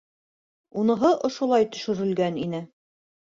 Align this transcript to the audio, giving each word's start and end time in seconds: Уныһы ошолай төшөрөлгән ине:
Уныһы 0.83 1.11
ошолай 1.27 1.69
төшөрөлгән 1.75 2.41
ине: 2.47 2.63